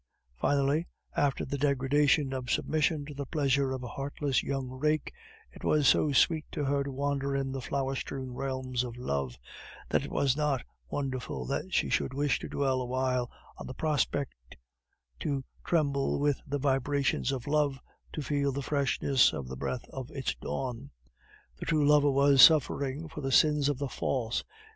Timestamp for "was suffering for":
22.09-23.21